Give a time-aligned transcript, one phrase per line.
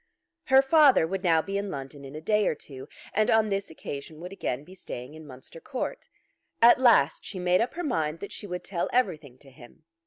[0.45, 3.69] Her father would now be in London in a day or two, and on this
[3.69, 6.07] occasion would again be staying in Munster Court.
[6.59, 9.83] At last she made up her mind that she would tell everything to him.